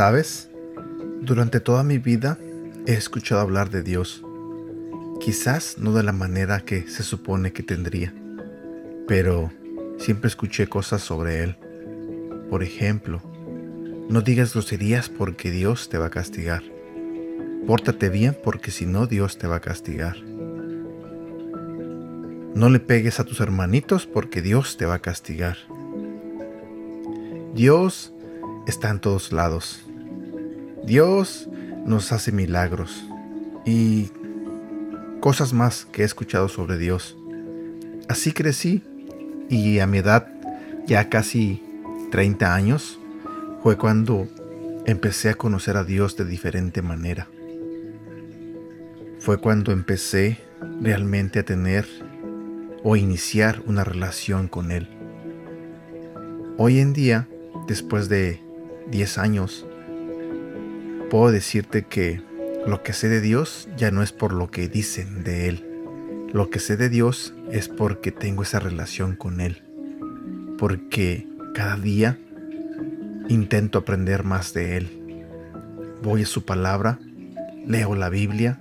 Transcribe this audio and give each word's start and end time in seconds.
¿Sabes? 0.00 0.48
Durante 1.20 1.60
toda 1.60 1.82
mi 1.82 1.98
vida 1.98 2.38
he 2.86 2.94
escuchado 2.94 3.42
hablar 3.42 3.68
de 3.70 3.82
Dios. 3.82 4.22
Quizás 5.20 5.76
no 5.78 5.92
de 5.92 6.02
la 6.02 6.12
manera 6.12 6.60
que 6.60 6.88
se 6.88 7.02
supone 7.02 7.52
que 7.52 7.62
tendría, 7.62 8.14
pero 9.06 9.50
siempre 9.98 10.28
escuché 10.28 10.68
cosas 10.68 11.02
sobre 11.02 11.42
Él. 11.42 11.56
Por 12.48 12.62
ejemplo, 12.62 13.20
no 14.10 14.22
digas 14.22 14.54
groserías 14.54 15.08
porque 15.08 15.52
Dios 15.52 15.88
te 15.88 15.96
va 15.96 16.06
a 16.06 16.10
castigar. 16.10 16.64
Pórtate 17.64 18.08
bien 18.08 18.36
porque 18.42 18.72
si 18.72 18.84
no 18.84 19.06
Dios 19.06 19.38
te 19.38 19.46
va 19.46 19.56
a 19.56 19.60
castigar. 19.60 20.16
No 22.56 22.68
le 22.68 22.80
pegues 22.80 23.20
a 23.20 23.24
tus 23.24 23.38
hermanitos 23.38 24.06
porque 24.06 24.42
Dios 24.42 24.76
te 24.76 24.84
va 24.84 24.94
a 24.94 24.98
castigar. 24.98 25.58
Dios 27.54 28.12
está 28.66 28.90
en 28.90 28.98
todos 28.98 29.30
lados. 29.30 29.80
Dios 30.84 31.48
nos 31.86 32.10
hace 32.10 32.32
milagros 32.32 33.04
y 33.64 34.10
cosas 35.20 35.52
más 35.52 35.84
que 35.84 36.02
he 36.02 36.04
escuchado 36.04 36.48
sobre 36.48 36.78
Dios. 36.78 37.16
Así 38.08 38.32
crecí 38.32 38.82
y 39.48 39.78
a 39.78 39.86
mi 39.86 39.98
edad, 39.98 40.26
ya 40.88 41.08
casi 41.08 41.62
30 42.10 42.52
años, 42.52 42.99
fue 43.62 43.76
cuando 43.76 44.26
empecé 44.86 45.28
a 45.28 45.34
conocer 45.34 45.76
a 45.76 45.84
Dios 45.84 46.16
de 46.16 46.24
diferente 46.24 46.80
manera. 46.80 47.28
Fue 49.18 49.38
cuando 49.38 49.72
empecé 49.72 50.38
realmente 50.80 51.40
a 51.40 51.44
tener 51.44 51.86
o 52.82 52.96
iniciar 52.96 53.62
una 53.66 53.84
relación 53.84 54.48
con 54.48 54.70
Él. 54.70 54.88
Hoy 56.56 56.78
en 56.78 56.94
día, 56.94 57.28
después 57.66 58.08
de 58.08 58.40
10 58.90 59.18
años, 59.18 59.66
puedo 61.10 61.30
decirte 61.30 61.84
que 61.84 62.22
lo 62.66 62.82
que 62.82 62.94
sé 62.94 63.10
de 63.10 63.20
Dios 63.20 63.68
ya 63.76 63.90
no 63.90 64.02
es 64.02 64.12
por 64.12 64.32
lo 64.32 64.50
que 64.50 64.68
dicen 64.68 65.22
de 65.22 65.48
Él. 65.48 65.66
Lo 66.32 66.48
que 66.48 66.60
sé 66.60 66.78
de 66.78 66.88
Dios 66.88 67.34
es 67.50 67.68
porque 67.68 68.10
tengo 68.10 68.42
esa 68.42 68.58
relación 68.58 69.16
con 69.16 69.42
Él. 69.42 69.62
Porque 70.56 71.26
cada 71.54 71.76
día 71.76 72.18
intento 73.28 73.78
aprender 73.78 74.24
más 74.24 74.52
de 74.54 74.76
Él. 74.76 75.24
Voy 76.02 76.22
a 76.22 76.26
su 76.26 76.44
palabra, 76.44 76.98
leo 77.66 77.94
la 77.94 78.08
Biblia, 78.08 78.60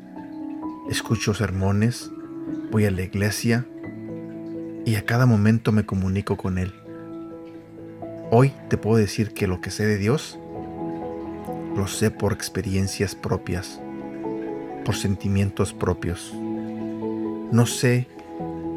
escucho 0.90 1.34
sermones, 1.34 2.12
voy 2.72 2.86
a 2.86 2.92
la 2.92 3.02
iglesia 3.02 3.66
y 4.86 4.96
a 4.96 5.06
cada 5.06 5.26
momento 5.26 5.72
me 5.72 5.86
comunico 5.86 6.38
con 6.38 6.58
Él. 6.58 6.74
Hoy 8.32 8.54
te 8.70 8.78
puedo 8.78 8.98
decir 8.98 9.34
que 9.34 9.48
lo 9.48 9.62
que 9.62 9.72
sé 9.72 9.86
de 9.86 9.98
Dios, 9.98 10.38
lo 11.76 11.88
sé 11.88 12.12
por 12.12 12.34
experiencias 12.34 13.16
propias, 13.16 13.80
por 14.86 14.96
sentimientos 14.96 15.74
propios. 15.74 16.34
No 17.52 17.66
sé 17.66 18.08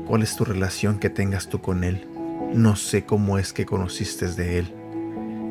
cuál 0.07 0.23
es 0.23 0.37
tu 0.37 0.45
relación 0.45 0.99
que 0.99 1.11
tengas 1.11 1.49
tú 1.49 1.61
con 1.61 1.85
Él. 1.85 2.07
No 2.55 2.77
sé 2.77 3.05
cómo 3.05 3.39
es 3.39 3.53
que 3.53 3.67
conociste 3.67 4.29
de 4.29 4.59
Él. 4.59 4.75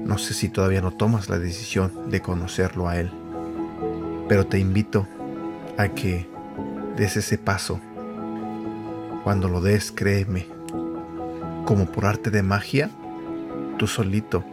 No 0.06 0.18
sé 0.18 0.34
si 0.34 0.50
todavía 0.50 0.82
no 0.82 0.92
tomas 0.92 1.30
la 1.30 1.40
decisión 1.40 1.92
de 2.10 2.22
conocerlo 2.22 2.88
a 2.88 3.00
Él, 3.00 3.12
pero 4.28 4.46
te 4.46 4.60
invito 4.60 5.08
a 5.78 5.90
que 5.90 6.28
des 6.98 7.18
ese 7.18 7.38
paso. 7.38 7.80
Cuando 9.24 9.48
lo 9.48 9.62
des, 9.62 9.92
créeme, 9.92 10.48
como 11.66 11.86
por 11.86 12.06
arte 12.06 12.32
de 12.32 12.44
magia, 12.44 12.90
tú 13.78 13.88
solito 13.88 14.44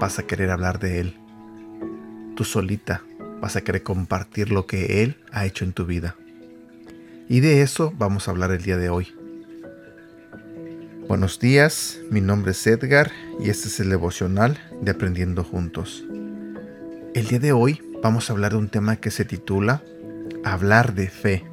vas 0.00 0.18
a 0.18 0.22
querer 0.22 0.50
hablar 0.50 0.78
de 0.78 1.00
Él. 1.00 1.16
Tú 2.34 2.44
solita 2.44 3.02
vas 3.40 3.56
a 3.56 3.62
querer 3.62 3.82
compartir 3.82 4.50
lo 4.50 4.66
que 4.66 5.02
Él 5.02 5.16
ha 5.32 5.46
hecho 5.46 5.64
en 5.64 5.72
tu 5.72 5.84
vida. 5.86 6.16
Y 7.28 7.40
de 7.40 7.62
eso 7.62 7.92
vamos 7.98 8.28
a 8.28 8.30
hablar 8.30 8.52
el 8.52 8.62
día 8.62 8.76
de 8.76 8.88
hoy. 8.88 9.15
Buenos 11.08 11.38
días, 11.38 12.00
mi 12.10 12.20
nombre 12.20 12.50
es 12.50 12.66
Edgar 12.66 13.12
y 13.38 13.48
este 13.48 13.68
es 13.68 13.78
el 13.78 13.90
devocional 13.90 14.58
de 14.82 14.90
Aprendiendo 14.90 15.44
Juntos. 15.44 16.04
El 17.14 17.28
día 17.28 17.38
de 17.38 17.52
hoy 17.52 17.80
vamos 18.02 18.28
a 18.28 18.32
hablar 18.32 18.52
de 18.52 18.58
un 18.58 18.68
tema 18.68 18.96
que 18.96 19.12
se 19.12 19.24
titula 19.24 19.84
Hablar 20.42 20.96
de 20.96 21.08
fe. 21.08 21.44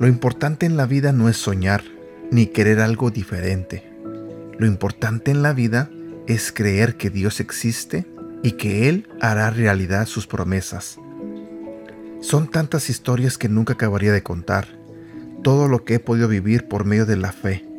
Lo 0.00 0.08
importante 0.08 0.64
en 0.64 0.78
la 0.78 0.86
vida 0.86 1.12
no 1.12 1.28
es 1.28 1.36
soñar 1.36 1.84
ni 2.30 2.46
querer 2.46 2.80
algo 2.80 3.10
diferente. 3.10 3.86
Lo 4.58 4.66
importante 4.66 5.30
en 5.30 5.42
la 5.42 5.52
vida 5.52 5.90
es 6.26 6.52
creer 6.52 6.96
que 6.96 7.10
Dios 7.10 7.38
existe 7.38 8.06
y 8.42 8.52
que 8.52 8.88
Él 8.88 9.10
hará 9.20 9.50
realidad 9.50 10.06
sus 10.06 10.26
promesas. 10.26 10.98
Son 12.22 12.50
tantas 12.50 12.88
historias 12.88 13.36
que 13.36 13.50
nunca 13.50 13.74
acabaría 13.74 14.12
de 14.12 14.22
contar, 14.22 14.68
todo 15.42 15.68
lo 15.68 15.84
que 15.84 15.96
he 15.96 16.00
podido 16.00 16.28
vivir 16.28 16.66
por 16.66 16.86
medio 16.86 17.04
de 17.04 17.16
la 17.16 17.32
fe 17.32 17.75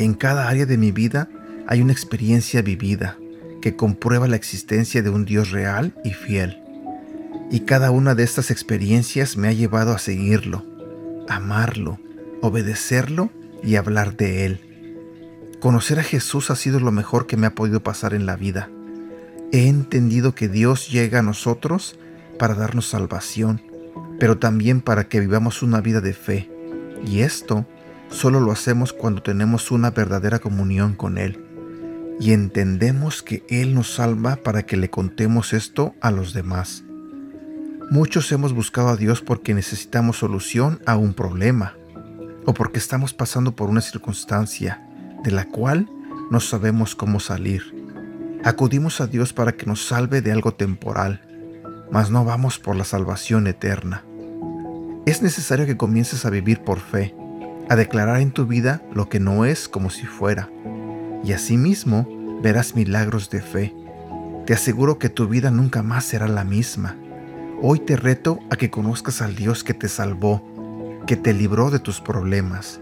en 0.00 0.14
cada 0.14 0.48
área 0.48 0.64
de 0.64 0.78
mi 0.78 0.92
vida 0.92 1.28
hay 1.66 1.82
una 1.82 1.92
experiencia 1.92 2.62
vivida 2.62 3.18
que 3.60 3.76
comprueba 3.76 4.26
la 4.28 4.36
existencia 4.36 5.02
de 5.02 5.10
un 5.10 5.26
Dios 5.26 5.50
real 5.50 5.94
y 6.02 6.12
fiel. 6.12 6.62
Y 7.50 7.60
cada 7.60 7.90
una 7.90 8.14
de 8.14 8.22
estas 8.22 8.50
experiencias 8.50 9.36
me 9.36 9.48
ha 9.48 9.52
llevado 9.52 9.92
a 9.92 9.98
seguirlo, 9.98 10.64
amarlo, 11.28 12.00
obedecerlo 12.40 13.30
y 13.62 13.76
hablar 13.76 14.16
de 14.16 14.46
Él. 14.46 14.60
Conocer 15.60 15.98
a 15.98 16.02
Jesús 16.02 16.50
ha 16.50 16.56
sido 16.56 16.80
lo 16.80 16.92
mejor 16.92 17.26
que 17.26 17.36
me 17.36 17.46
ha 17.46 17.54
podido 17.54 17.82
pasar 17.82 18.14
en 18.14 18.24
la 18.24 18.36
vida. 18.36 18.70
He 19.52 19.68
entendido 19.68 20.34
que 20.34 20.48
Dios 20.48 20.88
llega 20.88 21.18
a 21.18 21.22
nosotros 21.22 21.98
para 22.38 22.54
darnos 22.54 22.88
salvación, 22.88 23.60
pero 24.18 24.38
también 24.38 24.80
para 24.80 25.08
que 25.08 25.20
vivamos 25.20 25.62
una 25.62 25.82
vida 25.82 26.00
de 26.00 26.14
fe. 26.14 26.50
Y 27.04 27.20
esto 27.20 27.66
solo 28.10 28.40
lo 28.40 28.52
hacemos 28.52 28.92
cuando 28.92 29.22
tenemos 29.22 29.70
una 29.70 29.90
verdadera 29.90 30.38
comunión 30.38 30.94
con 30.94 31.18
Él 31.18 31.44
y 32.20 32.32
entendemos 32.32 33.22
que 33.22 33.44
Él 33.48 33.74
nos 33.74 33.94
salva 33.94 34.36
para 34.36 34.64
que 34.64 34.76
le 34.76 34.90
contemos 34.90 35.52
esto 35.52 35.94
a 36.00 36.10
los 36.10 36.34
demás. 36.34 36.84
Muchos 37.90 38.30
hemos 38.30 38.52
buscado 38.52 38.88
a 38.88 38.96
Dios 38.96 39.22
porque 39.22 39.54
necesitamos 39.54 40.18
solución 40.18 40.80
a 40.86 40.96
un 40.96 41.14
problema 41.14 41.76
o 42.44 42.52
porque 42.52 42.78
estamos 42.78 43.14
pasando 43.14 43.56
por 43.56 43.70
una 43.70 43.80
circunstancia 43.80 44.86
de 45.24 45.30
la 45.30 45.46
cual 45.46 45.88
no 46.30 46.40
sabemos 46.40 46.94
cómo 46.94 47.20
salir. 47.20 47.62
Acudimos 48.44 49.00
a 49.00 49.06
Dios 49.06 49.32
para 49.32 49.52
que 49.52 49.66
nos 49.66 49.86
salve 49.86 50.22
de 50.22 50.32
algo 50.32 50.54
temporal, 50.54 51.22
mas 51.90 52.10
no 52.10 52.24
vamos 52.24 52.58
por 52.58 52.76
la 52.76 52.84
salvación 52.84 53.46
eterna. 53.46 54.04
Es 55.06 55.22
necesario 55.22 55.66
que 55.66 55.76
comiences 55.76 56.24
a 56.24 56.30
vivir 56.30 56.60
por 56.60 56.80
fe 56.80 57.14
a 57.70 57.76
declarar 57.76 58.20
en 58.20 58.32
tu 58.32 58.46
vida 58.46 58.82
lo 58.92 59.08
que 59.08 59.20
no 59.20 59.44
es 59.44 59.68
como 59.68 59.90
si 59.90 60.04
fuera, 60.04 60.50
y 61.22 61.32
asimismo 61.32 62.40
verás 62.42 62.74
milagros 62.74 63.30
de 63.30 63.40
fe. 63.40 63.72
Te 64.44 64.54
aseguro 64.54 64.98
que 64.98 65.08
tu 65.08 65.28
vida 65.28 65.52
nunca 65.52 65.84
más 65.84 66.04
será 66.04 66.26
la 66.26 66.42
misma. 66.42 66.96
Hoy 67.62 67.78
te 67.78 67.94
reto 67.96 68.40
a 68.50 68.56
que 68.56 68.70
conozcas 68.70 69.22
al 69.22 69.36
Dios 69.36 69.62
que 69.62 69.72
te 69.72 69.86
salvó, 69.86 70.42
que 71.06 71.14
te 71.16 71.32
libró 71.32 71.70
de 71.70 71.78
tus 71.78 72.00
problemas, 72.00 72.80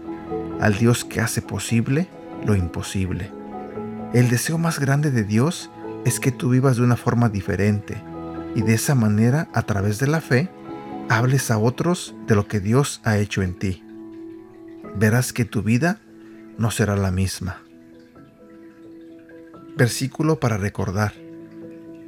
al 0.59 0.75
Dios 0.79 1.05
que 1.05 1.21
hace 1.21 1.43
posible 1.43 2.09
lo 2.43 2.55
imposible. 2.55 3.31
El 4.15 4.27
deseo 4.29 4.57
más 4.57 4.79
grande 4.79 5.11
de 5.11 5.23
Dios 5.23 5.69
es 6.03 6.19
que 6.19 6.31
tú 6.31 6.49
vivas 6.49 6.77
de 6.77 6.83
una 6.83 6.95
forma 6.95 7.29
diferente 7.29 8.01
y 8.55 8.63
de 8.63 8.73
esa 8.73 8.95
manera, 8.95 9.49
a 9.53 9.61
través 9.61 9.99
de 9.99 10.07
la 10.07 10.19
fe, 10.19 10.49
hables 11.09 11.51
a 11.51 11.59
otros 11.59 12.15
de 12.25 12.33
lo 12.33 12.47
que 12.47 12.59
Dios 12.59 13.01
ha 13.03 13.19
hecho 13.19 13.43
en 13.43 13.53
ti 13.53 13.83
verás 14.95 15.33
que 15.33 15.45
tu 15.45 15.63
vida 15.63 15.99
no 16.57 16.71
será 16.71 16.95
la 16.95 17.11
misma. 17.11 17.61
Versículo 19.77 20.39
para 20.39 20.57
recordar. 20.57 21.13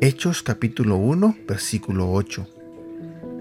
Hechos 0.01 0.43
capítulo 0.43 0.97
1, 0.97 1.37
versículo 1.47 2.11
8. 2.11 2.47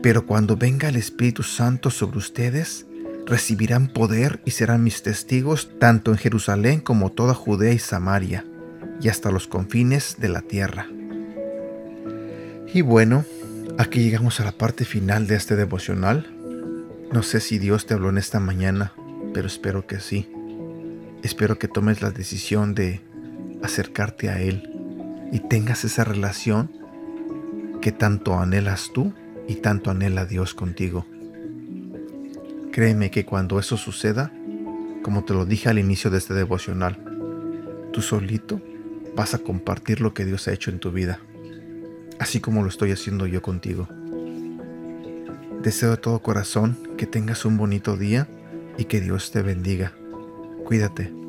Pero 0.03 0.27
cuando 0.27 0.57
venga 0.57 0.89
el 0.89 0.97
Espíritu 0.97 1.43
Santo 1.43 1.91
sobre 1.91 2.19
ustedes, 2.19 2.87
recibirán 3.27 3.89
poder 3.89 4.41
y 4.45 4.53
serán 4.53 4.85
mis 4.85 5.03
testigos 5.03 5.71
tanto 5.79 6.11
en 6.11 6.19
Jerusalén 6.19 6.81
como 6.81 7.11
toda 7.11 7.35
Judea 7.35 7.73
y 7.73 7.79
Samaria, 7.79 8.45
y 9.01 9.09
hasta 9.09 9.31
los 9.31 9.47
confines 9.47 10.17
de 10.19 10.29
la 10.29 10.43
tierra. 10.43 10.87
Y 12.73 12.83
bueno, 12.83 13.25
aquí 13.79 14.01
llegamos 14.01 14.39
a 14.41 14.45
la 14.45 14.53
parte 14.53 14.85
final 14.85 15.27
de 15.27 15.37
este 15.37 15.57
devocional. 15.57 16.27
No 17.13 17.23
sé 17.23 17.41
si 17.41 17.59
Dios 17.59 17.87
te 17.87 17.95
habló 17.95 18.11
en 18.11 18.19
esta 18.19 18.39
mañana 18.39 18.93
pero 19.33 19.47
espero 19.47 19.87
que 19.87 20.01
sí. 20.01 20.29
Espero 21.23 21.59
que 21.59 21.69
tomes 21.69 22.03
la 22.03 22.11
decisión 22.11 22.75
de 22.75 23.01
acercarte 23.63 24.31
a 24.31 24.41
Él 24.41 24.71
y 25.33 25.41
tengas 25.41 25.85
esa 25.85 26.05
relación 26.05 26.71
que 27.81 27.93
tanto 27.93 28.39
anhelas 28.39 28.91
tú 28.93 29.13
y 29.49 29.57
tanto 29.57 29.91
anhela 29.91 30.25
Dios 30.25 30.55
contigo. 30.55 31.07
Créeme 32.73 33.11
que 33.11 33.25
cuando 33.25 33.59
eso 33.59 33.77
suceda, 33.77 34.33
como 35.03 35.25
te 35.25 35.35
lo 35.35 35.45
dije 35.45 35.69
al 35.69 35.79
inicio 35.79 36.11
de 36.11 36.19
este 36.19 36.35
devocional, 36.35 36.99
tú 37.93 38.03
solito 38.03 38.61
vas 39.17 39.35
a 39.35 39.39
compartir 39.39 40.01
lo 40.01 40.15
que 40.15 40.25
Dios 40.25 40.47
ha 40.47 40.53
hecho 40.53 40.71
en 40.71 40.79
tu 40.79 40.93
vida, 40.93 41.21
así 42.19 42.41
como 42.41 42.63
lo 42.63 42.69
estoy 42.69 42.93
haciendo 42.93 43.27
yo 43.27 43.43
contigo. 43.43 43.89
Deseo 45.63 45.91
de 45.91 45.97
todo 45.97 46.21
corazón 46.21 46.79
que 46.97 47.07
tengas 47.07 47.45
un 47.45 47.59
bonito 47.59 47.97
día 47.97 48.29
y 48.81 48.87
que 48.87 49.01
Dios 49.01 49.31
te 49.31 49.43
bendiga. 49.43 49.93
Cuídate. 50.65 51.20